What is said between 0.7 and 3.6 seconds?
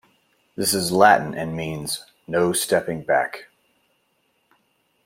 is Latin and means 'no stepping back'.